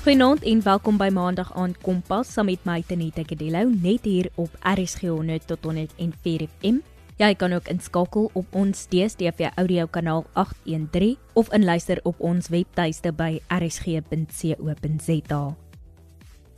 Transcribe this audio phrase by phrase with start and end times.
[0.00, 4.54] Goeienaand en welkom by Maandag aand Kompas saam met my Tenita Kadello net hier op
[4.64, 6.78] RSG 100 tot 104 FM.
[7.20, 13.12] Jy kan ook inskakel op ons DStv audio kanaal 813 of inluister op ons webtuiste
[13.12, 15.42] by rsg.co.za.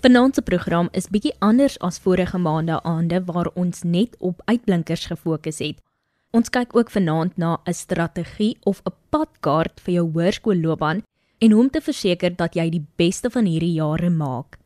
[0.07, 5.11] Vanaand se program is bietjie anders as vorige maande aande waar ons net op uitblinkers
[5.11, 5.83] gefokus het.
[6.31, 11.03] Ons kyk ook vanaand na 'n strategie of 'n padkaart vir jou hoërskoolloopbaan
[11.43, 14.61] en hoe om te verseker dat jy die beste van hierdie jare maak.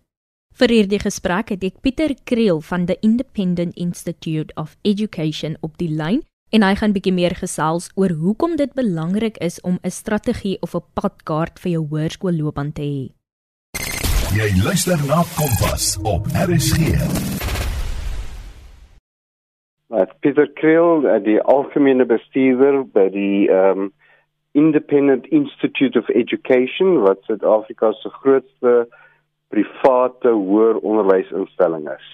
[0.56, 5.88] Vir hierdie gesprek het ek Pieter Kriel van the Independent Institute of Education op die
[5.88, 6.22] lyn
[6.52, 10.74] en hy gaan bietjie meer gesels oor hoekom dit belangrik is om 'n strategie of
[10.76, 13.04] 'n padkaart vir jou hoërskoolloopbaan te hê.
[14.36, 16.80] Jy luister na Kompas op RSG.
[19.88, 23.92] Wat Pieter Kriel, die algemene bestuurder by die ehm um,
[24.57, 28.74] Independent Institute of Education wat Suid-Afrika se grootste
[29.52, 32.07] private hoër onderwysinstelling is.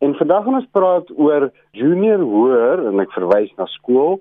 [0.00, 4.16] En vandag gaan ons praat oor junior hoër en ek verwys na skool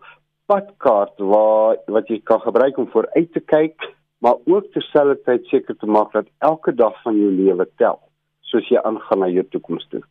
[0.52, 3.77] padkaart waar wat jy kan gebruik om vooruit te kyk,
[4.19, 8.02] maar ook terselfdertyd seker te maak dat elke dag van jou lewe tel
[8.49, 10.02] soos jy aangaan na jou toekoms toe.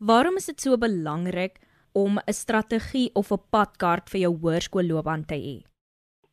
[0.00, 1.60] Waarom is dit so belangrik
[1.92, 5.75] om 'n strategie of 'n padkaart vir jou hoërskoolloopbaan te hê?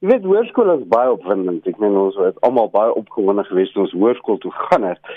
[0.03, 1.63] Jy weet hoërskool is baie opwindend.
[1.69, 5.11] Ek meen ons het almal baie opgewonde gewees toe ons hoërskool toe gaan het.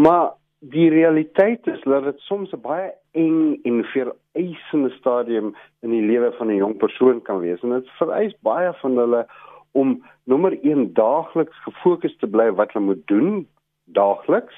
[0.00, 0.30] Maar
[0.72, 5.52] die realiteit is dat dit soms 'n baie eng en vereisende stadium
[5.84, 9.26] in die lewe van 'n jong persoon kan wees en dit vereis baie van hulle
[9.72, 13.46] om nommer 1 daagliks gefokus te bly wat hulle moet doen
[13.84, 14.56] daagliks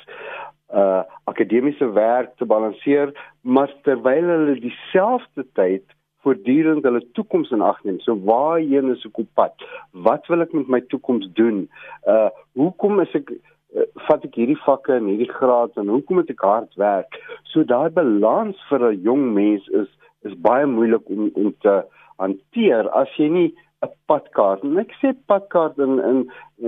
[0.75, 5.85] uh akademiese werk te balanseer maar terwyl hulle dieselfde tyd
[6.23, 8.01] voortdurend hulle toekoms in ag neem.
[8.01, 9.65] So waarheen is ek op pad?
[10.07, 11.65] Wat wil ek met my toekoms doen?
[12.09, 12.29] Uh
[12.59, 16.45] hoekom is ek uh, vat ek hierdie vakke en hierdie graad en hoekom moet ek
[16.47, 17.19] hard werk?
[17.53, 19.91] So daai balans vir 'n jong mens is
[20.23, 21.83] is baie moeilik om om te
[22.23, 23.51] hanteer as jy nie
[23.83, 24.63] 'n padkaart.
[24.63, 26.19] En ek sê padkaart in in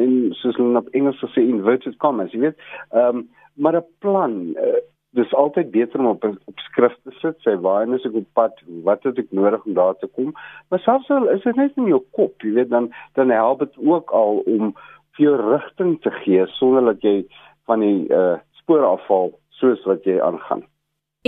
[0.04, 2.58] in soos hulle op Engels sê inverted commas, jy weet.
[2.92, 4.80] Ehm um, maar 'n plan uh,
[5.14, 8.58] dis altyd beter om op op skrif te sit, sê waar is ek op pad,
[8.86, 10.32] wat het ek nodig om daar te kom?
[10.68, 13.78] Maar selfs al is dit net in jou kop, jy weet dan dan help dit
[13.78, 14.74] ook al om
[15.14, 17.22] vir jou rigting te gee sonder dat jy
[17.70, 20.64] van die uh spoor afval soos wat jy aangaan.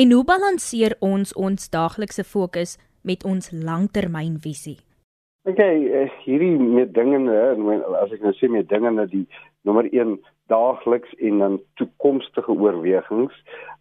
[0.01, 4.79] En hoe balanseer ons ons daaglikse fokus met ons langtermynvisie?
[5.47, 7.21] Okay, eh, hierdie met dinge
[8.01, 9.27] as ek nou sê met dinge die
[9.63, 13.35] nommer 1 daagliks en dan toekomstige oorwegings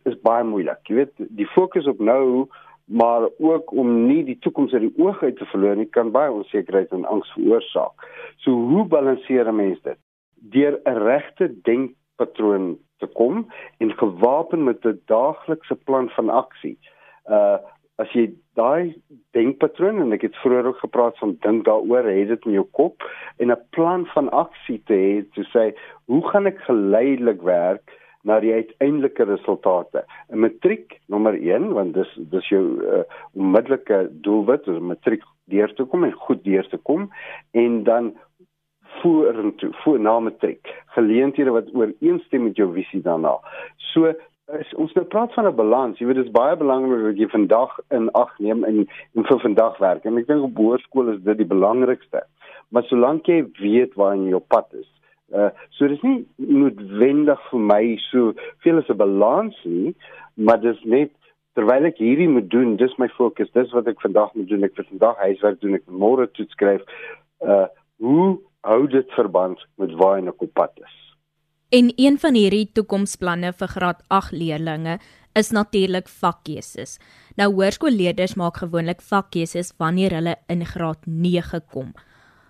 [0.04, 0.82] is baie moeilik.
[0.88, 2.48] Jy weet, die fokus op nou,
[2.86, 6.32] maar ook om nie die toekoms uit die oog uit te verloor nie, kan baie
[6.32, 8.10] onsekerheid en angs veroorsaak.
[8.44, 9.98] So hoe balanseer 'n mens dit?
[10.36, 16.78] Deur 'n regte denkpatroon te kom en gewapen met 'n daaglikse plan van aksie.
[17.26, 17.58] Uh
[18.02, 18.26] as jy
[18.60, 18.96] daai
[19.36, 23.04] denkpatroon en ek het vroeër ook gepraat van dink daaroor, het dit in jou kop
[23.40, 25.72] en 'n plan van aksie te hê te sê,
[26.12, 27.92] hoe gaan ek geleidelik werk
[28.24, 30.04] na die uiteindelike resultate?
[30.30, 33.04] 'n Matriek nommer 1, want dis dis jou uh,
[33.34, 37.10] onmiddellike doelwit, om matriek deur te kom en goed deur te kom
[37.54, 38.14] en dan
[39.02, 40.68] vorentoe, voor na matriek.
[40.86, 43.40] Geleenthede wat ooreenstem met jou visie daarna.
[43.78, 44.14] So
[44.54, 45.98] is ons nou praat van 'n balans.
[46.00, 49.40] Jy weet dit is baie belangrik dat jy vandag in ag neem en en vir
[49.40, 50.06] vandag werk.
[50.06, 52.24] En ek dink op hoërskool is dit die belangrikste.
[52.70, 54.90] Maar solank jy weet waar jy op pad is.
[55.34, 59.96] Uh so dis nie noodwendig vir my so veel as 'n balans nie,
[60.36, 61.12] maar dis net
[61.56, 63.52] terwyl ek hierdie moet doen, dis my fokus.
[63.52, 64.64] Dis wat ek vandag moet doen.
[64.64, 66.82] Ek vir vandag huiswerk doen, ek môre toets skryf.
[67.42, 67.68] Uh
[67.98, 71.05] hoe hou dit verband met waar ek op pad is?
[71.76, 74.94] En een van hierdie toekomsplanne vir graad 8 leerdlinge
[75.36, 76.94] is natuurlik vakkeuses.
[77.36, 81.92] Nou hoërskoolleerders maak gewoonlik vakkeuses wanneer hulle in graad 9 kom.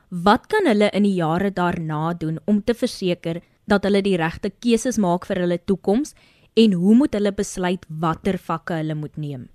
[0.09, 4.53] Wat kan hulle in die jare daarna doen om te verseker dat hulle die regte
[4.59, 6.13] keuses maak vir hulle toekoms
[6.53, 9.49] en hoe moet hulle besluit watter vakke hulle moet neem?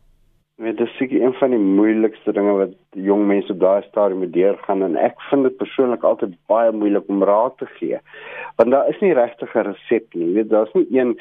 [0.61, 4.33] Dit is seker een van die moeilikste dinge wat jong mense op daai stadium moet
[4.35, 8.01] deurgaan en ek vind dit persoonlik altyd baie moeilik om raad te gee.
[8.61, 10.27] Want daar is nie regtig 'n resep nie.
[10.27, 11.17] Jy weet, daar's nie een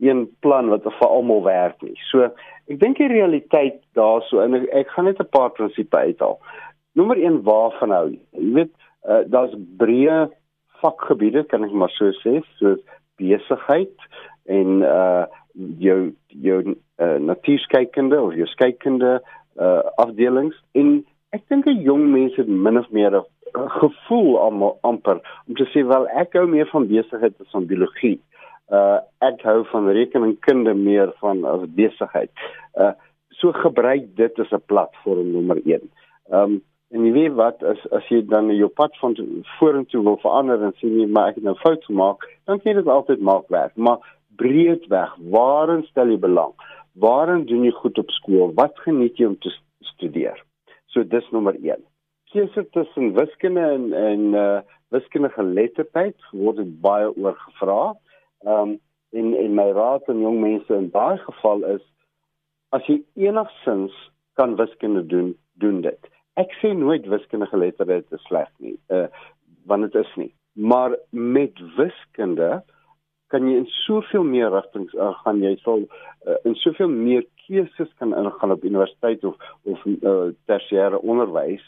[0.00, 1.96] een plan wat vir almal werk nie.
[2.10, 2.28] So,
[2.68, 6.38] ek dink die realiteit daarso en ek, ek gaan net 'n paar prinsipe uithaal.
[6.92, 8.20] Nommer 1 waarvan hou jy?
[8.30, 8.72] Jy weet,
[9.08, 10.28] uh, daar's breë
[10.82, 12.80] vakgebiede, kan ek maar so sê, soos
[13.16, 13.96] besigheid
[14.46, 16.58] en uh jou jou
[16.98, 19.20] uh, natuurskykende of jou skykende
[19.60, 23.24] uh, afdelings en ek dink 'n jong mens het min of meer 'n
[23.80, 28.18] gevoel am, amper om te sê wel ek hou meer van besigheid as van biologie.
[28.72, 32.32] Uh ek hou van rekeningkunde meer van as besigheid.
[32.74, 32.92] Uh
[33.28, 35.90] so gebruik dit as 'n platform nommer 1.
[36.30, 36.62] Um
[36.92, 39.16] en jy weet wat as as jy dan jou pad van
[39.58, 42.78] vorentoe wil verander en sien jy maar ek het nou fout gemaak, dan kan jy
[42.80, 43.76] dit altyd maak werk.
[43.76, 43.98] Maar
[44.36, 46.52] breedweg, waarin stel jy belang?
[46.92, 48.52] Waarin doen jy goed op skool?
[48.56, 49.52] Wat geniet jy om te
[49.92, 50.38] studeer?
[50.92, 51.80] So dis nommer 1.
[52.32, 54.60] Keuse tussen wiskunde en en uh
[54.92, 57.94] wiskundige geletterdheid word baie oor gevra.
[58.44, 58.74] Um,
[59.16, 61.84] en en my raad aan jong mense in daai geval is
[62.76, 62.98] as jy
[63.28, 63.96] enigsins
[64.40, 66.10] kan wiskunde doen, doen dit.
[66.40, 69.08] Ek sê nooit wiskundige geletterdheid is sleg nie, uh
[69.68, 70.32] want dit is nie.
[70.52, 72.62] Maar met wiskunde
[73.32, 77.92] kan jy in soveel meer rigtings uh, gaan jy sal uh, in soveel meer keuses
[77.98, 81.64] kan ingaan op universiteit of of uh, tersiêre onderwys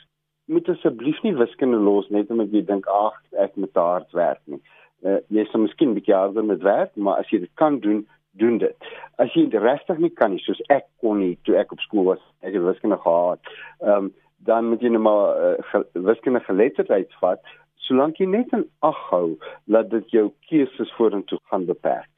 [0.46, 4.60] moet asseblief nie wiskunde los net omdat jy dink ag ek moet hard werk nie.
[5.04, 8.02] Uh, jy sal miskien bietjie harder met werk, maar as jy dit kan doen,
[8.40, 8.90] doen dit.
[9.20, 12.10] As jy dit regtig nie kan nie, soos ek kon nie toe ek op skool
[12.12, 13.56] was, ek het wiskunde gehad.
[13.80, 14.12] Ehm um,
[14.44, 17.40] dan moet jy net maar uh, wiskunde geletterdheid vat
[17.86, 19.36] solank jy net in ag hou
[19.70, 22.10] dat dit jou keuses vorentoe gaan beperk.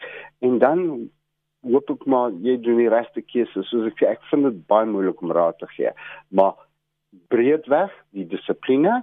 [0.44, 1.10] En dan
[1.66, 3.68] hoop ek maar jy doen die regte keuses.
[3.70, 5.92] Soos ek sê, ek vind dit baie moeilik om raad te gee.
[6.30, 6.54] Maar
[7.32, 9.00] breedweg die dissipline,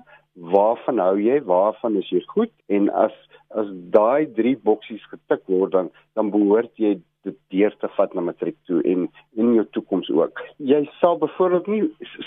[0.53, 1.39] waarvan hou jy?
[1.45, 2.53] Waarvan is jy goed?
[2.73, 3.15] En as
[3.53, 8.21] as daai drie boksies getik word dan dan behoort jy dit deur te vat na
[8.21, 9.07] matriek toe en
[9.39, 10.41] in jou toekoms ook.
[10.57, 11.83] Jy sal byvoorbeeld nie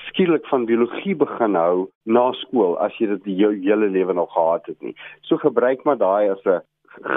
[0.08, 4.66] skielik van biologie begin hou na skool as jy dit jou hele lewe nog gehad
[4.66, 4.94] het nie.
[5.28, 6.62] So gebruik maar daai as 'n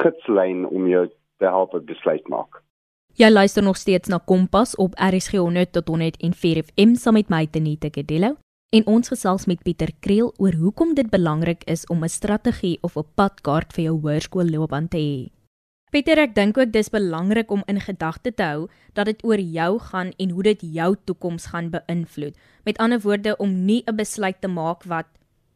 [0.02, 1.08] gidslyn om jou
[1.40, 2.64] te help besluit maak.
[3.20, 7.48] Jy luister nog steeds na Kompas op RSG 100 tot 104 FM saam met my
[7.48, 8.36] Tenita Kedelo.
[8.70, 12.96] En ons gesels met Pieter Kriel oor hoekom dit belangrik is om 'n strategie of
[12.96, 15.39] 'n padkaart vir jou hoërskoolloopbaan te hê.
[15.90, 19.72] Pieter, ek dink ook dis belangrik om in gedagte te hou dat dit oor jou
[19.82, 22.36] gaan en hoe dit jou toekoms gaan beïnvloed.
[22.62, 25.08] Met ander woorde om nie 'n besluit te maak wat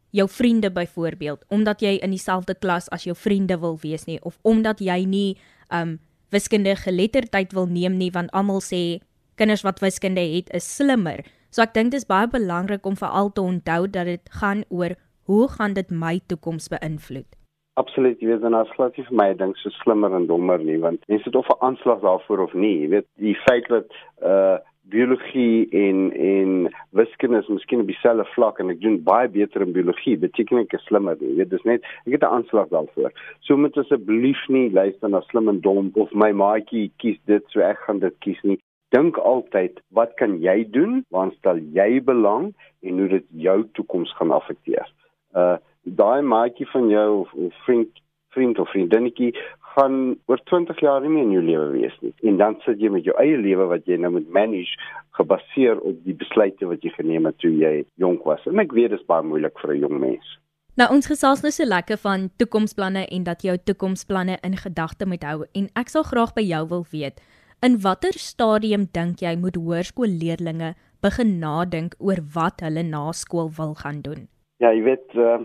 [0.10, 4.40] jou vriende byvoorbeeld omdat jy in dieselfde klas as jou vriende wil wees nie of
[4.42, 5.38] omdat jy nie
[5.70, 6.00] um
[6.30, 9.02] wiskunde geletterdheid wil neem nie want almal sê
[9.36, 11.26] kinders wat wiskunde het is slimmer.
[11.50, 14.96] So ek dink dit is baie belangrik om veral te onthou dat dit gaan oor
[15.24, 17.43] hoe gaan dit my toekoms beïnvloed.
[17.82, 20.78] Absoluut, jy weet dan as glad nie vir my dink so slimmer en dommer nie,
[20.82, 22.76] want mense het of 'n aanslag daarvoor of nie.
[22.82, 23.90] Jy weet die feit dat
[24.22, 24.60] uh
[24.92, 29.72] biologie en en wiskunde is miskien op dieselfde vlak en ek doen baie beter in
[29.72, 31.16] biologie, beteken ek is slimmer.
[31.20, 33.12] Jy weet dis net ek het 'n aanslag daarvoor.
[33.40, 37.60] So moet asseblief nie luister na slim en dom of my maatjie kies dit so
[37.62, 38.60] ek gaan dit kies nie
[38.94, 44.14] dink altyd wat kan jy doen waar stel jy belang en hoe dit jou toekoms
[44.18, 44.88] gaan affekteer.
[45.34, 48.02] Uh daai maatjie van jou of, of vriend
[48.34, 49.36] vriend of vriendinnetjie
[49.76, 52.14] gaan oor 20 jaar nie meer in jou lewe wees nie.
[52.30, 54.74] En dan sit jy met jou eie lewe wat jy nou moet manage
[55.18, 58.42] gebaseer op die besluite wat jy geneem het toe jy jonk was.
[58.50, 60.40] En ek weet dit is baie moeilik vir 'n jong mens.
[60.78, 65.06] Nou ons gesels nou so lekker van toekomsplanne en dat jy jou toekomsplanne in gedagte
[65.06, 67.22] moet hou en ek sal graag by jou wil weet
[67.64, 70.74] In watter stadium dink jy moet hoërskoolleerdlinge
[71.06, 74.26] begin nadink oor wat hulle na skool wil gaan doen?
[74.60, 75.38] Ja, jy weet uh,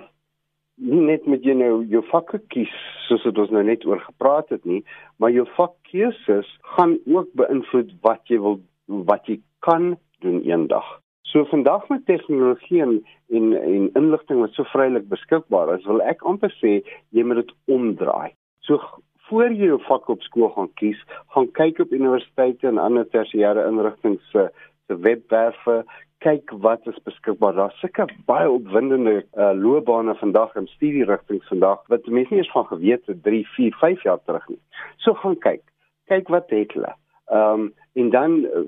[0.79, 2.73] nie net met jy nou jou vakke kies
[3.09, 4.83] soos dit ons nou net oor gepraat het nie,
[5.19, 8.61] maar jou vakkeuses gaan ook beïnvloed wat jy wil
[9.09, 10.87] wat jy kan doen eendag.
[11.29, 12.95] So vandag met tegnologie en
[13.29, 16.79] en, en inligting wat so vrylik beskikbaar is, wil ek amper sê
[17.13, 18.33] jy moet dit omdraai.
[18.65, 18.81] So
[19.29, 21.01] voor jy jou vak op skool gaan kies,
[21.35, 24.49] gaan kyk op universiteite en ander tersiêre inrigtinge se
[24.89, 25.83] se webwerwe,
[26.25, 27.55] kyk wat is beskikbaar.
[27.55, 32.67] Daar's sulke baie opwindende uh, loopbane vandag en studierigtinge vandag wat mense nie eens van
[32.67, 34.61] geweet het 3, 4, 5 jaar terug nie.
[34.97, 35.63] So gaan kyk.
[36.11, 36.95] Kyk wat het hulle.
[37.29, 38.61] Ehm um, en dan uh,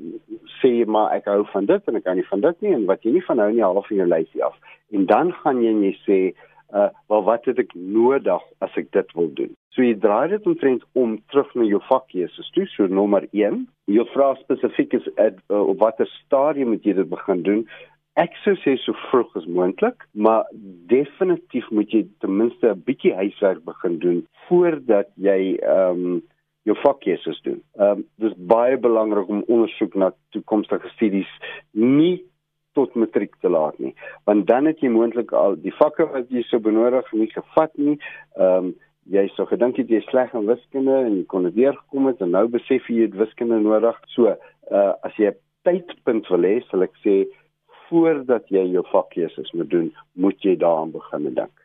[0.58, 2.86] sê jy maar ek hou van dit en ek kan nie van dit nie en
[2.88, 4.56] wat jy nie van hou nie half in jou lyfie af.
[4.90, 6.18] En dan gaan jy en jy sê
[6.74, 9.54] uh wel wat het ek nodig as ek dit wil doen.
[9.74, 12.66] So jy draai dit omtrent om terug na jou vakkeuses toe.
[12.74, 13.62] So nommer 1,
[13.94, 17.62] jou vraag spesifiek is at, uh, op watter stadium moet jy dit begin doen?
[18.18, 20.48] Ek sou sê so vroeg as moontlik, maar
[20.90, 26.22] definitief moet jy ten minste 'n bietjie huiswerk begin doen voordat jy ehm um,
[26.66, 27.62] jou vakkeuses doen.
[27.78, 31.30] Ehm um, dis baie belangrik om ondersoek na toekomstige studies
[31.72, 32.24] nie
[32.72, 33.94] tot matriek te laat nie
[34.28, 37.98] want dan het jy moontlik al die vakke wat jy sou benodig nie gevat nie
[38.36, 38.70] ehm um,
[39.10, 42.34] jy sou gedink jy is sleg in wiskunde en jy kon dit deurgekom het en
[42.36, 46.60] nou besef jy jy het wiskunde nodig so uh, as jy 'n tydpunt wil hê
[46.70, 47.16] sal ek sê
[47.88, 51.56] voordat jy jou vakkeuses moet doen moet jy daaraan begin dink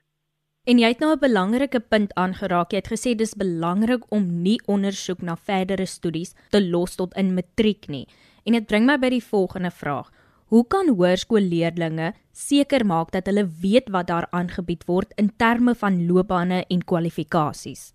[0.65, 2.71] En jy het nou 'n belangrike punt aangeraak.
[2.71, 7.33] Jy het gesê dis belangrik om nie ondersoek na verdere studies te los tot in
[7.33, 8.07] matriek nie.
[8.45, 10.09] En dit bring my by die volgende vraag.
[10.53, 15.97] Hoe kan hoërskoolleerdlinge seker maak dat hulle weet wat daar aangebied word in terme van
[16.05, 17.87] loopbane en kwalifikasies?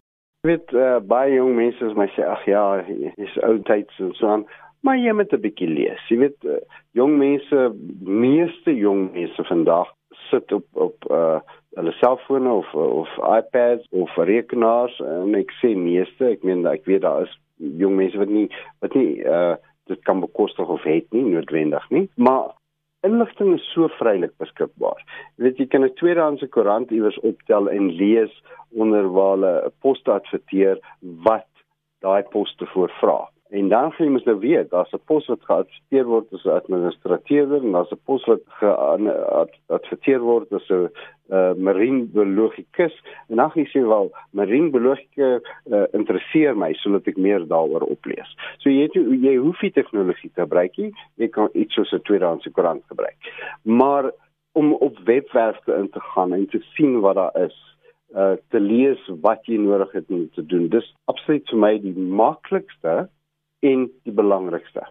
[0.43, 2.65] Ek weet uh, baie jong mense as my sê ag ja,
[3.21, 4.45] dis oud tyd so so aan,
[4.83, 6.03] maar jy moet 'n bietjie lees.
[6.11, 6.59] Jy weet uh,
[6.99, 7.71] jong mense,
[8.03, 9.95] meeste jong mense vandag
[10.31, 11.39] sit op op uh
[11.79, 17.05] hulle selfone of of iPads of rekenaars en ek sê meeste ek meen ek weet
[17.07, 17.35] daar is
[17.79, 18.49] jong mense wat nie
[18.83, 19.55] wat nie uh
[19.91, 22.07] dit kan bekostig of het nie noodwendig nie.
[22.15, 22.53] Maar
[23.07, 25.03] inligting is so vrylik beskikbaar.
[25.37, 28.33] Jy weet jy kan 'n tweedehandse koerant iewers optel en lees
[28.71, 31.49] onder waar hulle 'n poste adverteer wat
[32.01, 36.07] daai poste voorvra En dan sê jy mos nou weet, daar's 'n pos wat geadverteer
[36.07, 40.89] word as 'n administrateur en daar's 'n pos wat geadverteer word as 'n
[41.31, 42.95] uh, marine biologikus.
[43.29, 48.31] En dan sê jy wel, marine biologika uh, interesseer my sodat ek meer daaroor oplees.
[48.59, 52.03] So jy het, jy hoef nie tegnologie te gebruik nie, jy kan iets soos 'n
[52.03, 53.19] tweedehandse koerant gebruik.
[53.63, 54.13] Maar
[54.53, 57.57] om op webwerwe in te gaan en te sien wat daar is
[58.15, 60.69] uh te lees wat jy nodig het om te doen.
[60.69, 63.09] Dis absoluut vir my die maklikste
[63.61, 64.87] en die belangrikste.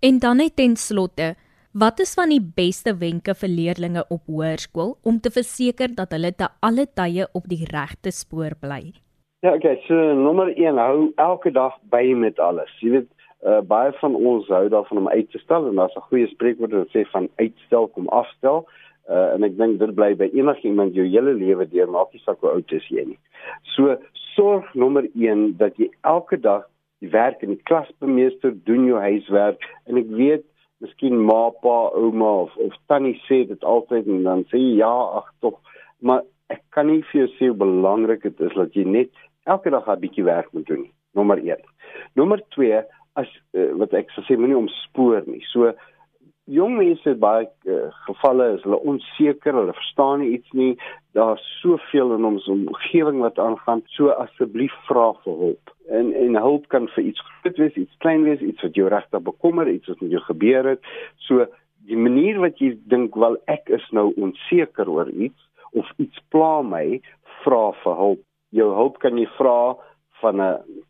[0.00, 1.34] En dan net ten slotte,
[1.72, 6.32] wat is van die beste wenke vir leerders op hoërskool om te verseker dat hulle
[6.32, 8.92] te alle tye op die regte spoor bly?
[9.40, 12.72] Ja, okay, so nommer 1, hou elke dag by met alles.
[12.84, 13.06] Jy weet,
[13.40, 16.72] uh, baie van ons hou daarvan om uit te stel en daar's 'n goeie spreekwoord
[16.72, 18.66] wat sê van uitstel kom afstel.
[19.08, 22.40] Uh, en ek dink dit bly by enigiemand jou hele lewe deur, maak nie saak
[22.40, 23.18] hoe oud is jy nie.
[23.62, 23.96] So
[24.36, 26.68] sorg nommer 1 dat jy elke dag
[27.00, 30.46] die werk in die klas bemeester, doen jou huiswerk en ek weet
[30.80, 34.92] miskien ma, pa, ouma of of tannie sê dit altyd en dan sê jy ja,
[35.20, 35.58] ag tog,
[36.00, 39.12] maar ek kan nie vir jou sê hoe belangrik dit is dat jy net
[39.46, 40.88] elke dag 'n bietjie werk moet doen.
[41.14, 41.60] Nommer 1.
[42.14, 42.82] Nommer 2
[43.16, 45.42] as uh, wat ek sê moenie omspoor nie.
[45.52, 45.72] So
[46.50, 50.72] jong mense baie uh, gevalle is hulle onseker, hulle verstaan nie iets nie.
[51.16, 53.84] Daar's soveel in ons omgewing wat aangaan.
[53.94, 55.74] So asseblief vra vir hulp.
[55.90, 59.24] En en hulp kan vir iets groot wees, iets klein wees, iets wat jou regtig
[59.26, 60.92] bekommer, iets wat met jou gebeur het.
[61.26, 61.46] So
[61.90, 66.60] die manier wat jy dink wel ek is nou onseker oor iets of iets pla
[66.66, 67.00] my,
[67.44, 68.22] vra vir hulp.
[68.54, 69.76] Jou hulp kan jy vra
[70.20, 70.82] van 'n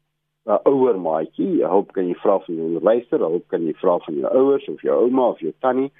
[0.51, 4.15] 'n ouer maatjie, hulp kan jy vra van jou onderwyser, hulp kan jy vra van
[4.15, 5.91] jou ouers of jou ouma of jou tannie.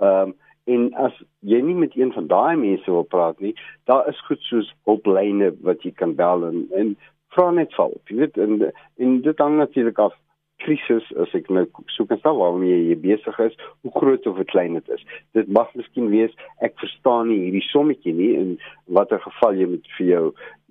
[0.00, 0.36] Ehm um,
[0.68, 3.54] en as jy nie met een van daai mense wil praat nie,
[3.88, 6.96] daar is goed soos hulplyne wat jy kan bel en en
[7.36, 8.02] vra net vir hulp.
[8.08, 10.16] Jy weet en en dit hang natuurlik af
[10.64, 14.74] krisis as ek nou soek en sal waarmee jy besig is, hoe groot of klein
[14.78, 15.04] dit is.
[15.38, 16.34] Dit mag miskien wees
[16.64, 18.54] ek verstaan nie hierdie sommetjie nie in
[18.98, 20.24] watter geval jy moet vir jou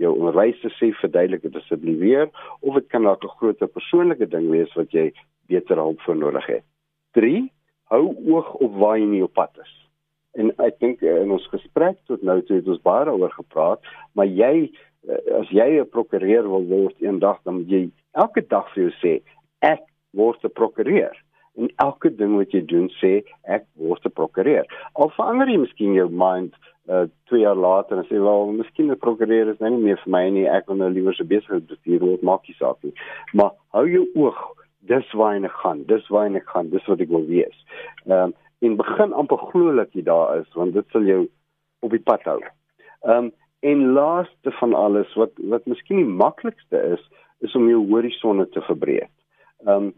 [0.04, 2.28] jou onderwyser sê verduidelik dit asseblief weer
[2.62, 5.12] of dit kan dalk 'n groot persoonlike ding wees wat jy
[5.48, 6.66] beter hulp vir nodig het.
[7.14, 7.50] 3
[7.92, 9.74] hou oog op waar jy nie op pad is.
[10.38, 13.82] En ek dink eh, in ons gesprek tot nou toe het ons baie daaroor gepraat,
[14.14, 14.70] maar jy
[15.08, 18.94] eh, as jy 'n prokureur wil word eendag dan moet jy elke dag vir jou
[19.02, 19.14] sê
[19.60, 19.84] ek
[20.14, 21.16] word 'n prokureur
[21.58, 24.66] en elke ding wat jy doen sê ek word 'n prokureur.
[24.96, 26.54] Al verander jy miskien jou mind
[26.88, 30.12] uh 2 jaar later en sê wel miskien 'n prokureur is nou nie meer vir
[30.12, 32.94] my nie, ek wil nou liewer so besig bestuur word, maak nie saak nie.
[33.34, 34.40] Maar hou jou oog,
[34.88, 37.58] dis waar jy gaan, dis waar jy gaan, dis wat ek wil wees.
[38.06, 41.28] Ehm um, in begin amper glo dat jy daar is want dit sal jou
[41.82, 42.40] op die pad hou.
[43.04, 47.02] Ehm um, en laaste van alles wat wat miskien die maklikste is,
[47.40, 49.10] is om jou horisonne te verbreek.
[49.66, 49.94] Ehm um,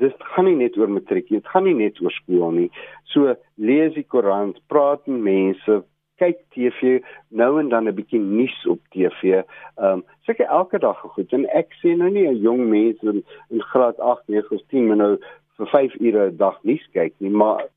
[0.00, 2.70] dit gaan nie net oor matriek nie, dit gaan nie net oor skool nie.
[3.12, 5.82] So lees die koerant, praat met mense,
[6.20, 9.42] kyk TV, nou en dan 'n bietjie nuus op TV.
[9.42, 9.44] Ehm
[9.84, 13.62] um, seker elke dag goed en ek sê nou nie 'n jong mens in, in
[13.72, 15.18] graad 8, 9 of 10 moet nou
[15.56, 17.68] vir 5 ure 'n dag nuus kyk nie, maar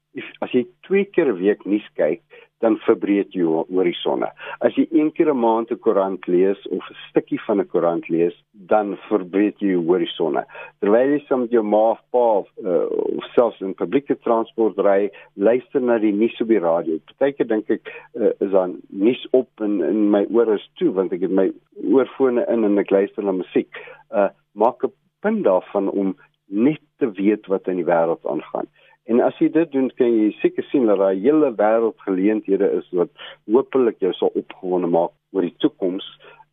[0.42, 2.22] as jy twee keer 'n week nuus kyk,
[2.64, 4.30] dan verbreek jy horisonne.
[4.64, 8.08] As jy een keer 'n maand 'n koerant lees of 'n stukkie van 'n koerant
[8.10, 10.46] lees, dan verbreek jy horisonne.
[10.80, 15.12] Terwyl jy soms jou ma of pa of, uh, of selfs in publieke transport ry,
[15.36, 17.00] luister na die nuus op die radio.
[17.06, 21.12] Partykeer dink ek uh, is dan nuus op in in my ore is toe want
[21.12, 21.52] ek het my
[21.84, 23.70] oorfone in en ek luister na musiek.
[24.12, 26.16] Uh maak 'n punt daarvan om
[26.48, 28.68] net te weet wat in die wêreld aangaan.
[29.12, 32.68] En as jy dit doen, kan jy seker sien dat daar 'n hele wêreld geleenthede
[32.80, 33.10] is wat
[33.46, 36.06] hopelik jou sal opgewonde maak oor die toekoms.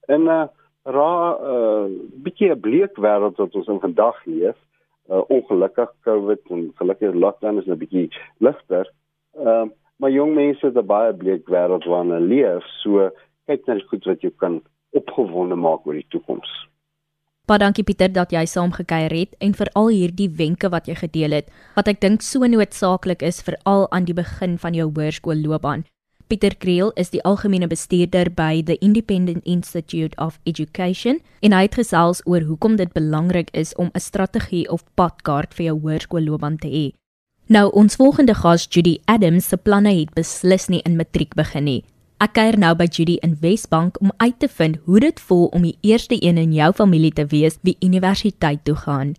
[0.08, 0.46] In 'n uh,
[0.84, 1.86] ra 'n uh,
[2.24, 4.58] bietjie 'n bleek wêreld wat ons in vandag leef,
[5.10, 8.90] uh, ongelukkig COVID en gelukkig lockdown is 'n bietjie ligter.
[9.36, 9.68] Ehm uh,
[10.00, 13.10] maar jong mense het 'n baie bleek wêreld hulle leef, so
[13.46, 16.50] kyk na die goed wat jou kan opgewonde maak oor die toekoms.
[17.50, 21.32] Baie dankie Pieter dat jy saamgekyer het en vir al hierdie wenke wat jy gedeel
[21.34, 25.82] het wat ek dink so noodsaaklik is veral aan die begin van jou hoërskoolloopbaan.
[26.30, 31.74] Pieter Kriel is die algemene bestuurder by the Independent Institute of Education en hy het
[31.74, 36.70] gesels oor hoekom dit belangrik is om 'n strategie of padkaart vir jou hoërskoolloopbaan te
[36.70, 36.94] hê.
[37.48, 41.84] Nou ons volgende gas Judy Adams se planne het beslis nie in matriek begin nie.
[42.20, 45.62] Ek kuier nou by Judy in Wesbank om uit te vind hoe dit voel om
[45.64, 49.14] die eerste een in jou familie te wees wie universiteit toe gaan.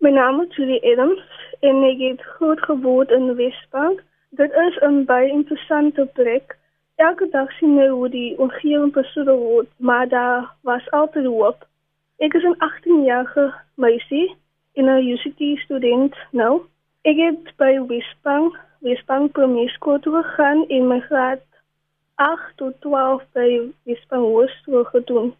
[0.00, 1.20] My naam is Judy Adams
[1.60, 4.00] en ek het groot geword in Wesbank.
[4.40, 6.56] Dit is 'n baie interessante plek.
[6.96, 11.66] Elke dag sien jy hoe die omgewing besoedel word, maar daar was altyd hoop.
[12.18, 14.36] Ek is 'n 18-jarige meisie
[14.74, 16.62] en 'n university student nou.
[17.02, 21.47] Ek het by Wesbank, Wesbank Primêskool toe gegaan en my graad
[22.18, 23.48] 8 tot 12 by
[23.86, 25.34] Wesbank Hoërskool gedoen.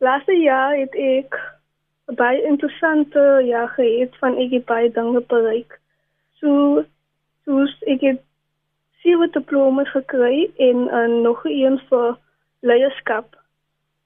[0.00, 1.36] Laaste jaar het ek
[2.16, 5.76] baie interessante jaar gehad van ek het baie dinge bereik.
[6.40, 6.84] So,
[7.44, 8.22] soos ek het
[9.02, 12.16] sewe diplomas gekry en uh, nog een vir
[12.60, 13.36] leierskap.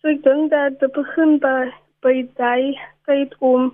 [0.00, 1.70] So ek dink dat dit begin by
[2.04, 2.76] by daai
[3.08, 3.70] tyd om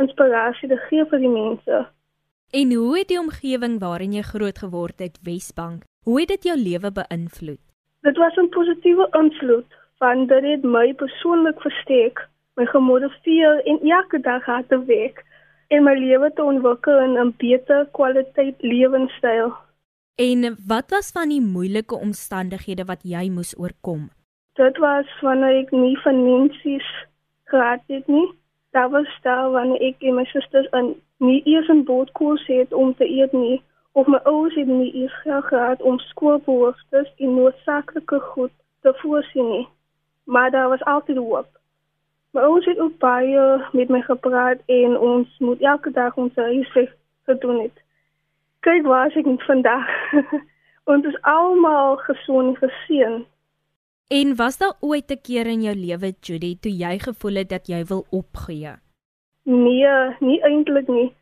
[0.00, 1.82] inspirasie te gee vir die mense.
[2.52, 6.56] En hoe het die omgewing waarin jy groot geword het, Wesbank, hoe het dit jou
[6.58, 7.60] lewe beïnvloed?
[8.02, 14.20] Dit was 'n positiewe invloed van dit het my persoonlik versterk, my gemotiveer en elke
[14.20, 15.24] dag hard te werk
[15.68, 19.52] en my lewe te ontwikkel in 'n beter kwaliteit lewenstyl.
[20.14, 24.10] En wat was van die moeilike omstandighede wat jy moes oorkom?
[24.52, 26.88] Dit was wanneer ek nie finansies
[27.44, 28.28] gehad het nie.
[28.70, 32.94] Daar was daar wanneer ek en my susters in nie eers 'n bootkoers het om
[32.94, 38.52] te eet nie of my ouers het nie eers gehad om skoolbehoeftes en noodsaaklike goed
[38.80, 39.68] te voorsien nie.
[40.24, 41.48] Maar daar was altyd hoop.
[42.30, 46.96] My ouers het ook baie met my gepraat en ons moet elke dag ons huiswerk
[47.24, 47.82] gedoen het.
[48.60, 49.86] Kyk waar ek vandag.
[50.92, 53.24] ons is almal gesond geseën.
[54.08, 57.66] En was daar ooit 'n keer in jou lewe, Judy, toe jy gevoel het dat
[57.66, 58.72] jy wil opgee?
[59.42, 61.12] Nee, nie eintlik nie.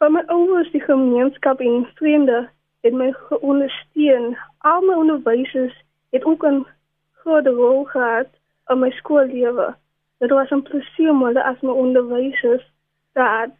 [0.00, 2.48] Van my ouers, die gemeenskap en vriende
[2.80, 4.36] het my geondersteun.
[4.58, 5.74] Al my onderwysers
[6.10, 6.66] het ook 'n
[7.12, 8.30] groot rol gehad
[8.68, 9.74] in my skoollewe.
[10.18, 12.64] Dit was 'n plesier om hulle as my onderwysers
[13.12, 13.50] te hê.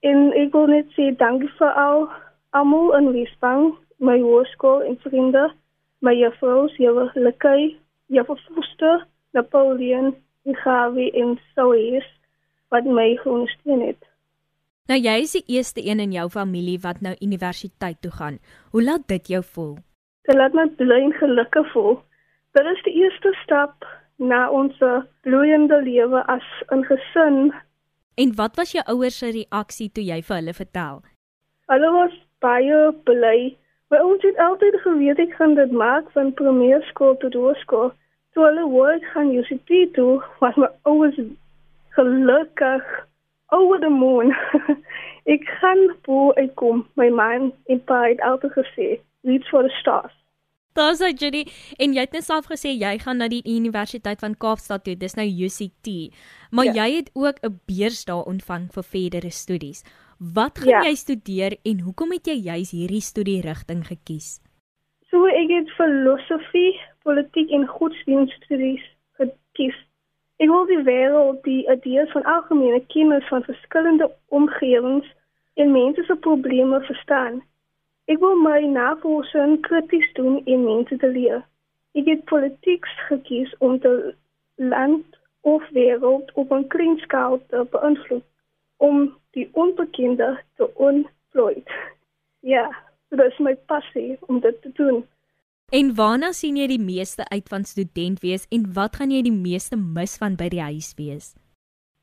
[0.00, 2.08] En ek wil net sê dankie vir al
[2.50, 5.52] almal in Wesbank, my hoërskool en vriende,
[5.98, 12.06] my juffrou, juffrou Lekai, juffrou Foster, Napoleon, Gavi en Sois
[12.68, 14.11] wat my ondersteun het.
[14.90, 18.38] Nou jy is die eerste een in jou familie wat nou universiteit toe gaan.
[18.74, 19.76] Hoe laat dit jou voel?
[20.26, 22.00] Dit laat my bly en gelukkig voel.
[22.58, 23.86] Dit is die eerste stap
[24.18, 24.80] na ons
[25.22, 27.52] bloeiende lewe as 'n gesin.
[28.14, 31.02] En wat was jou ouers se reaksie toe jy vir hulle vertel?
[31.66, 33.56] Hulle was baie bly.
[33.90, 37.92] My ouers het altyd geweet ek gaan dit maak van primêerskool tot hoërskool.
[38.32, 41.18] Toe hulle hoor ek gaan universiteit toe, was my ouers
[41.88, 43.06] gelukkig
[43.52, 44.34] over the moon.
[45.34, 46.86] ek gaan bo uitkom.
[46.98, 48.88] My man en pa het altyd gesê,
[49.28, 50.12] reach for the stars.
[50.72, 51.42] Daar's hy Judy
[51.84, 54.94] en jy het net self gesê jy gaan na die Universiteit van Kaapstad toe.
[54.96, 55.90] Dis nou UCT.
[56.50, 56.72] Maar ja.
[56.80, 59.84] jy het ook 'n beurs daar ontvang vir verdere studies.
[60.18, 60.82] Wat gaan ja.
[60.88, 64.40] jy studeer en hoekom het jy juis hierdie studierigting gekies?
[65.10, 68.84] So ek het filosofie, politiek en godsdienststudies
[69.20, 69.76] gekies
[70.36, 75.08] Ek wil die wêreld die idees van algemene kennis van verskillende omgewings
[75.54, 77.42] en mense se probleme verstaan.
[78.10, 81.42] Ek wil my navorsing krities doen en mense te leer.
[81.94, 84.14] Ek het politiek gekies om te
[84.56, 88.24] land of wêreld op 'n klein skaal te beïnvloed
[88.76, 91.68] om die onbekende te ontvloed.
[92.40, 92.66] Ja,
[93.08, 95.06] dit is my passie om dit te doen.
[95.72, 99.32] En waarna sien jy die meeste uit van student wees en wat gaan jy die
[99.32, 101.30] meeste mis van by die huis wees?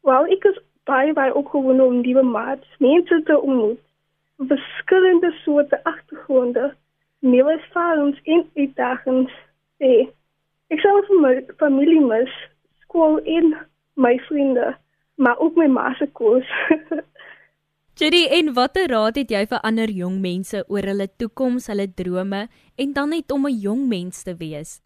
[0.10, 0.58] Wel, ek is
[0.90, 3.78] baie baie opgewonde om nuwe maats, mense te ontmoet.
[4.50, 6.72] Verskillende soorte agtergronde,
[7.22, 9.38] nuwe ervarings en uitdagings.
[9.78, 10.08] Hey,
[10.74, 12.34] ek sal vir my familie mis,
[12.88, 13.54] skool en
[14.02, 14.72] my vriende,
[15.22, 16.50] maar ook my ma se koers.
[18.00, 22.46] Judy, en watter raad het jy vir ander jong mense oor hulle toekoms, hulle drome
[22.80, 24.80] en dan net om 'n jong mens te wees?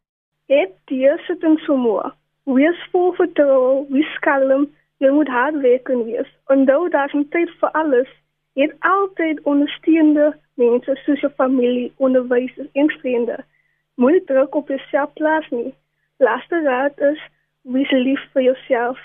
[0.50, 2.10] Het deursetting vermoë.
[2.58, 4.66] Wees vol vertroue, wees kalm,
[4.98, 6.30] jy moet hard werk en wees.
[6.50, 8.10] Onthou dat jy tyd vir alles
[8.56, 13.38] het altyd ondersteunende mense soos jou familie, onderwysers en vriende.
[13.96, 15.74] Moenie druk op jouself plaas nie.
[16.18, 17.20] laaste raad is
[17.62, 18.98] wees lief vir jouself.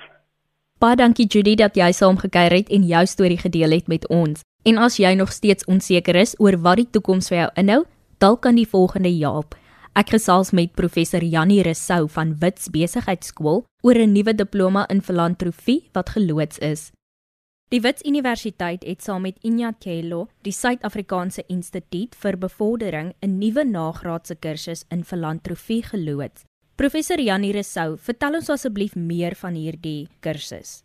[0.79, 4.45] Baie dankie Judy dat jy saamgekyer het en jou storie gedeel het met ons.
[4.63, 7.79] En as jy nog steeds onseker is oor wat die toekoms vir jou inhou,
[8.23, 9.57] dalk kan die volgende help.
[9.99, 15.91] Ek gesels met professor Jannie Resou van Wits Besigheidsskool oor 'n nuwe diploma in filantropie
[15.93, 16.93] wat geloods is.
[17.71, 24.37] Die Wits Universiteit het saam met Inyathelo, die Suid-Afrikaanse Instituut vir Bevordering, 'n nuwe nagraadse
[24.37, 26.45] kursus in filantropie geloods.
[26.79, 30.85] Professor Jannie Resou, vertel ons asseblief meer van hierdie kursus.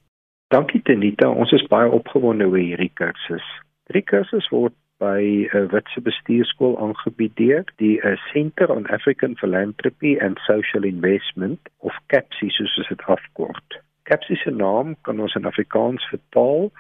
[0.50, 3.46] Dankie Tenita, ons is baie opgewonde oor hierdie kursus.
[3.94, 9.38] Die kursus word by 'n uh, Witse bestuurskool aangebied deur die uh, Center on African
[9.38, 13.78] Philanthropy and Social Investment of CAPSI soos dit afkort.
[14.10, 16.72] CAPSI se naam kan ons in Afrikaans vertaal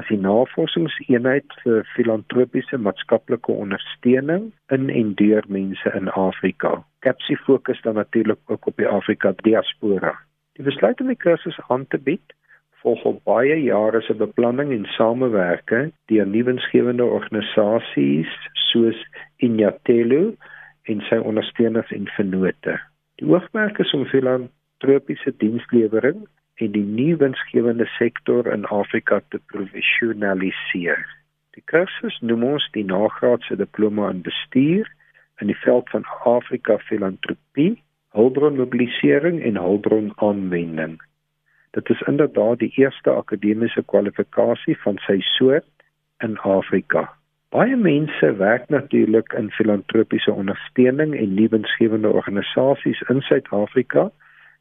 [0.00, 6.76] as die navorsingseenheid vir filantropiese maatskaplike ondersteuning in en deur mense in Afrika.
[7.06, 10.14] Capsi fokus dan natuurlik ook op die Afrika diaspora.
[10.58, 12.34] Die besluit om die kursus aan te bied
[12.84, 18.32] volg op baie jare se beplanning en samewerking deur nuwensgewende organisasies
[18.68, 18.98] soos
[19.46, 20.34] Inyatelu
[20.92, 22.76] en sy ondersteuners en vennote.
[23.20, 31.02] Die hoofmerk is om filantropiese dienslewering en die nuwensgewende sektor in Afrika te professionaliseer.
[31.54, 34.90] Die kursus noem ons die nagraadse diploma in bestuur
[35.42, 37.82] in die veld van Afrika filantropie,
[38.14, 41.00] hulpbronmobilisering en hulpbronaanwending.
[41.74, 45.66] Dit is inderdaad die eerste akademiese kwalifikasie van sy soort
[46.22, 47.08] in Afrika.
[47.54, 54.10] Baie mense werk natuurlik in filantropiese ondersteuning en nuwensgewende organisasies in Suid-Afrika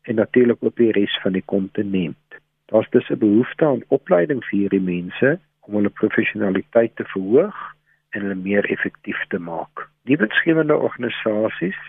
[0.04, 2.40] en natuurlik op die res van die kontinent.
[2.66, 7.76] Daar's dus 'n behoefte aan opleiding vir hierdie mense om hulle professionaliteit te verhoog
[8.10, 9.90] en hulle meer effektief te maak.
[10.04, 11.80] Die wetgewende organisasies,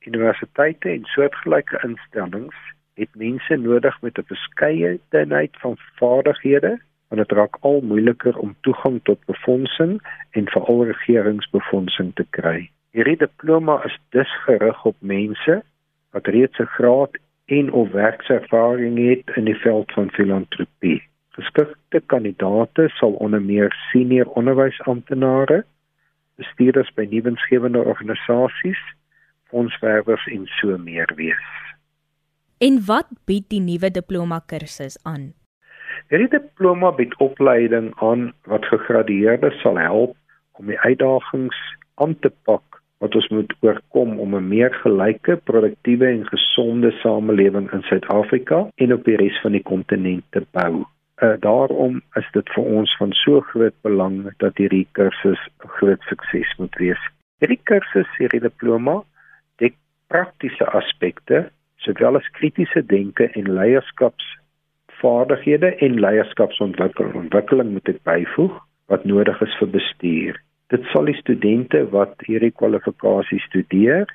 [0.00, 2.56] universiteite en soortgelyke instellings
[2.94, 6.78] het mense nodig met 'n verskeidenheid van vaardighede
[7.08, 12.70] want dit raak al moeiliker om toegang tot befondsing en veral regeringsbefondsing te kry.
[12.90, 15.62] Hierdie diploma is dus gerig op mense
[16.10, 21.00] wat reeds 'n graad en of werkservaring het in die veld van filantropie.
[21.38, 25.64] Geskikte kandidate sal onder meer senior onderwysamptenare,
[26.36, 28.80] bestuurders by nuwensgewende organisasies,
[29.48, 31.48] fondswerwers en so meer wees.
[32.58, 35.30] En wat bied die nuwe diploma kursus aan?
[36.12, 40.16] Hierdie diploma bied opleiding aan wat gegradueerdes sal help
[40.60, 41.56] om die uitdagings
[41.94, 42.67] aan te pak
[42.98, 48.92] wat ons moet oorkom om 'n meer gelyke, produktiewe en gesonde samelewing in Suid-Afrika en
[48.92, 50.84] op die res van die kontinent te bou.
[51.22, 56.00] Uh, daarom is dit vir ons van so groot belang dat hierdie kursus 'n groot
[56.00, 56.98] sukses moet wees.
[57.38, 59.02] Hierdie kursus, hierdie diploma,
[59.56, 59.74] dek
[60.06, 67.14] praktiese aspekte sowel as kritiese denke en leierskapsvaardighede en leierskapsontwikkeling.
[67.14, 70.42] Ontwikkeling moet dit byvoeg wat nodig is vir bestuur.
[70.68, 74.10] Dit sal die studente wat hierdie kwalifikasie studeer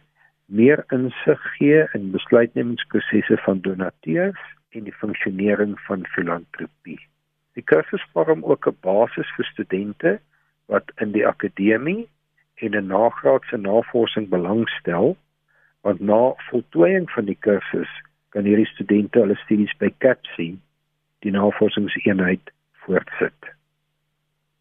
[0.45, 4.41] meer insig gee in besluitnemingsprosesse van donateurs
[4.77, 6.99] en die funksionering van filantropie.
[7.57, 10.11] Die kursus vorm ook 'n basis vir studente
[10.65, 12.07] wat in die akademie
[12.61, 15.17] en 'n nagraadse navorsing belangstel,
[15.81, 17.89] want na voltooiing van die kursus
[18.29, 20.59] kan hierdie studente hulle studies by CAPSI,
[21.19, 22.51] die navorsingseenheid,
[22.85, 23.53] voortsit.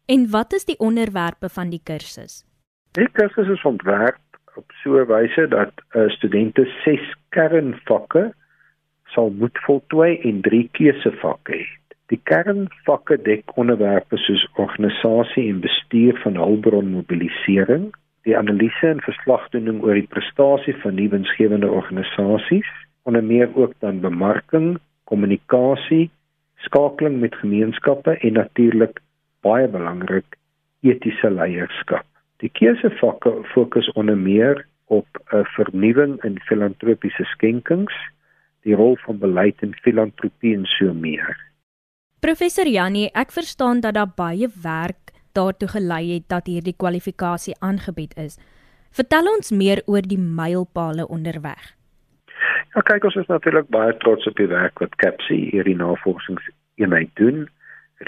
[0.05, 2.43] En wat is die onderwerpe van die kursus?
[2.91, 4.19] Die kursus is ontwerp
[4.55, 8.33] op so 'n wyse dat uh, studente 6 kernvakke
[9.05, 11.95] sal moet voltooi en drie keusevakke het.
[12.05, 19.93] Die kernvakke dek onderwerpe soos organisasie en bestuur van hulpbronmobilisering, die analise en verslagdoening oor
[19.93, 22.67] die prestasie van nuwensgewende organisasies,
[23.03, 26.11] onder meer ook dan bemarking, kommunikasie,
[26.55, 28.99] skakeling met gemeenskappe en natuurlik
[29.43, 30.37] baie belangrik
[30.83, 32.05] etiese leierskap.
[32.43, 37.93] Die keusevakke fokus onder meer op 'n uh, vernuwing in filantropiese skenkings,
[38.63, 41.37] die rol van beleid en filantropie en so meer.
[42.19, 48.17] Professor Jannie, ek verstaan dat daar baie werk daartoe gelei het dat hierdie kwalifikasie aangebied
[48.17, 48.37] is.
[48.91, 51.73] Vertel ons meer oor die mylpale onderweg.
[52.73, 57.47] Ja, kyk ons is natuurlik baie trots op die werk wat CAPSI hierdie navorsingseenheid doen,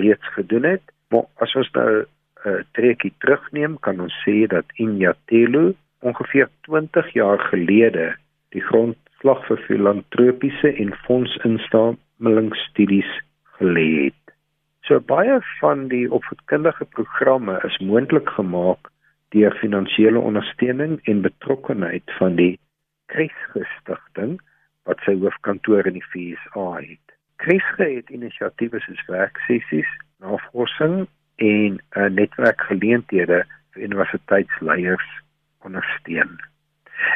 [0.02, 0.95] reeds gedoen het.
[1.16, 2.06] Maar as ons nou 'n
[2.50, 8.16] uh, trekkie terugneem, kan ons sê dat Inyatelo ongeveer 20 jaar gelede
[8.50, 13.12] die grond slag vir filantropiese en fondsinstallingstudies
[13.58, 14.24] gelê het.
[14.86, 18.92] So baie van die opvoedkundige programme is moontlik gemaak
[19.30, 22.60] deur finansiële ondersteuning en betrokkenheid van die
[23.06, 24.42] Kruisgestigting
[24.84, 27.06] wat sy hoofkantoor in die VSA het.
[27.42, 35.08] Kresge het inisiatiewe soos werksessies, navorsing en 'n uh, netwerkgeleenthede vir universiteitsleiers
[35.60, 36.40] ondersteun.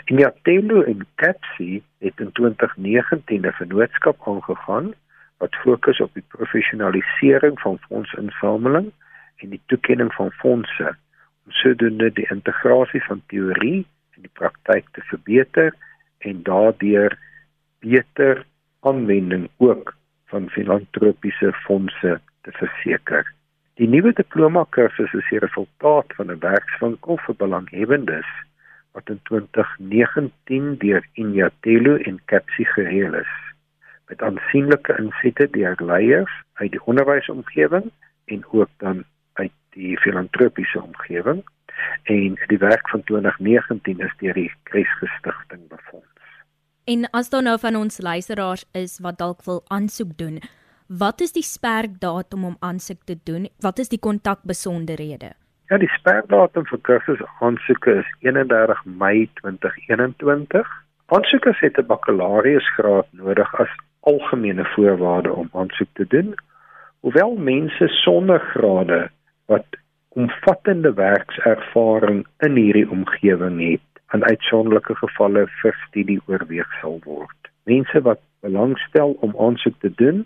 [0.06, 4.94] Inyatelo en Capsi het in 2019 'n vennootskap aangegaan
[5.38, 8.92] wat fokus op die professionalisering van fondsinsameling
[9.36, 10.96] en die toekenning van fondse
[11.46, 15.76] om sodoende die integrasie van teorie en die praktyk te verbeter
[16.18, 17.18] en daardeur
[17.80, 18.46] beter
[18.80, 23.28] aanwending ook van filantropiese fondse te verseker.
[23.80, 28.30] Die nuwe diploma kursus is die resultaat van 'n werkswinkel vir belanghebbendes
[28.92, 33.34] wat in 2019 deur Inyatelo en Capsi gereël is
[34.10, 37.92] met aansienlike insette deur leiers uit die onderwysomgewing
[38.26, 41.44] en ook dan uit die filantropiese omgewing
[42.04, 46.08] en die werk van 2019 is deur die Kruisgestigting befonds.
[46.84, 50.42] En as daar nou van ons luisteraars is wat dalk wil aansoek doen,
[50.90, 53.48] wat is die sperdatum om aansoek te doen?
[53.62, 55.32] Wat is die kontakbesonderhede?
[55.70, 60.72] Ja, die sperdatum vir kursus aansoeke is 31 Mei 2021.
[61.14, 66.34] Aansoekers het 'n bakkalaureusgraad nodig as algemene voorwaarde om aansoek te doen.
[67.00, 69.10] Hoewel mense sonder grade
[69.46, 69.66] wat
[70.10, 77.38] omvattende werkservaring in hierdie omgewing het, aan uitsonderlike gevalle vir studie oorweeg sal word.
[77.64, 80.26] Mense wat belangstel om aansoek te doen,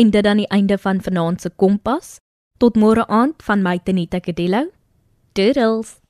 [0.00, 2.16] En dit dan die einde van vanaand se Kompas.
[2.56, 4.70] Tot môre aand van my Tenita Kadello.
[5.36, 6.01] Doodles.